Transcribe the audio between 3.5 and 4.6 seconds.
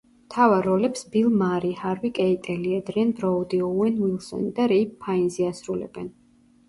ოუენ უილსონი